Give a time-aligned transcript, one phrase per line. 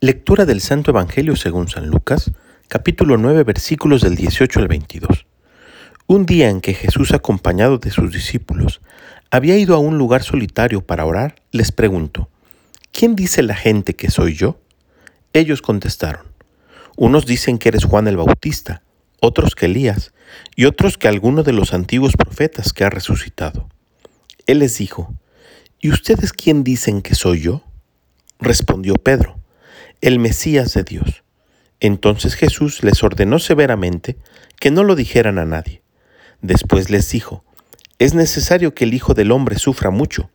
[0.00, 2.30] Lectura del Santo Evangelio según San Lucas,
[2.68, 5.26] capítulo 9, versículos del 18 al 22.
[6.06, 8.80] Un día en que Jesús, acompañado de sus discípulos,
[9.32, 12.30] había ido a un lugar solitario para orar, les preguntó,
[12.92, 14.60] ¿quién dice la gente que soy yo?
[15.32, 16.26] Ellos contestaron,
[16.96, 18.82] unos dicen que eres Juan el Bautista,
[19.20, 20.12] otros que Elías,
[20.54, 23.68] y otros que alguno de los antiguos profetas que ha resucitado.
[24.46, 25.12] Él les dijo,
[25.80, 27.64] ¿y ustedes quién dicen que soy yo?
[28.38, 29.37] Respondió Pedro
[30.00, 31.24] el Mesías de Dios.
[31.80, 34.16] Entonces Jesús les ordenó severamente
[34.58, 35.82] que no lo dijeran a nadie.
[36.40, 37.44] Después les dijo,
[37.98, 40.30] es necesario que el Hijo del Hombre sufra mucho,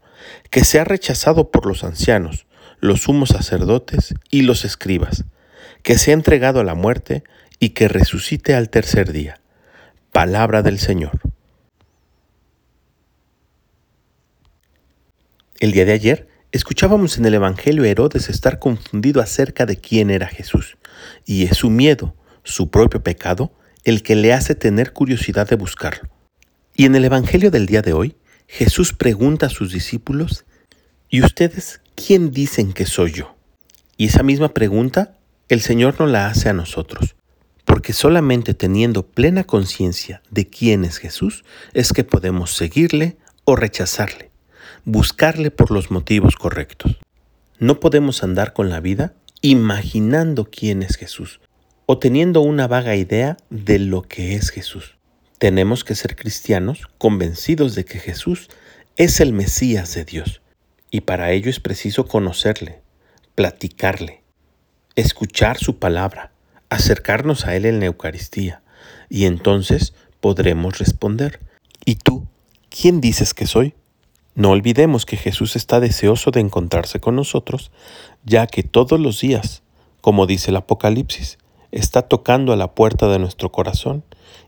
[0.50, 2.46] que sea rechazado por los ancianos,
[2.80, 5.26] los sumos sacerdotes y los escribas,
[5.82, 7.24] que sea entregado a la muerte
[7.60, 9.40] y que resucite al tercer día.
[10.12, 11.20] Palabra del Señor.
[15.60, 20.12] El día de ayer Escuchábamos en el Evangelio a Herodes estar confundido acerca de quién
[20.12, 20.78] era Jesús,
[21.26, 23.52] y es su miedo, su propio pecado,
[23.84, 26.08] el que le hace tener curiosidad de buscarlo.
[26.76, 30.46] Y en el Evangelio del día de hoy, Jesús pregunta a sus discípulos,
[31.10, 33.36] ¿y ustedes quién dicen que soy yo?
[33.98, 35.18] Y esa misma pregunta
[35.50, 37.16] el Señor no la hace a nosotros,
[37.66, 44.33] porque solamente teniendo plena conciencia de quién es Jesús es que podemos seguirle o rechazarle
[44.86, 46.98] buscarle por los motivos correctos.
[47.60, 51.40] No podemos andar con la vida imaginando quién es Jesús
[51.86, 54.98] o teniendo una vaga idea de lo que es Jesús.
[55.38, 58.50] Tenemos que ser cristianos convencidos de que Jesús
[58.96, 60.42] es el Mesías de Dios
[60.90, 62.82] y para ello es preciso conocerle,
[63.36, 64.24] platicarle,
[64.96, 66.32] escuchar su palabra,
[66.70, 68.62] acercarnos a Él en la Eucaristía
[69.10, 71.42] y entonces podremos responder,
[71.84, 72.28] ¿y tú
[72.70, 73.76] quién dices que soy?
[74.36, 77.72] No olvidemos que Jesús está deseoso de encontrarse con nosotros,
[78.24, 79.62] ya que todos los días,
[80.02, 81.38] como dice el Apocalipsis,
[81.72, 84.04] está tocando a la puerta de nuestro corazón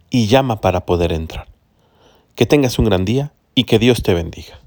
[0.10, 1.48] y llama para poder entrar.
[2.34, 4.60] Que tengas un gran día y que Dios te bendiga.